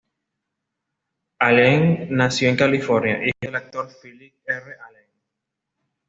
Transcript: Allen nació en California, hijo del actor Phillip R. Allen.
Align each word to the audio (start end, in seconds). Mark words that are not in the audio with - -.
Allen 1.37 2.07
nació 2.09 2.49
en 2.49 2.55
California, 2.55 3.19
hijo 3.23 3.33
del 3.39 3.55
actor 3.55 3.87
Phillip 4.01 4.33
R. 4.47 4.57
Allen. 4.81 5.05